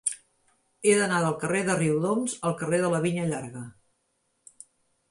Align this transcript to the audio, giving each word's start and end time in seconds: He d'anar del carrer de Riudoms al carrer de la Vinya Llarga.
He 0.91 0.95
d'anar 0.99 1.19
del 1.25 1.35
carrer 1.43 1.61
de 1.67 1.75
Riudoms 1.81 2.35
al 2.51 2.57
carrer 2.63 2.81
de 2.87 2.91
la 2.97 3.05
Vinya 3.07 3.31
Llarga. 3.35 3.67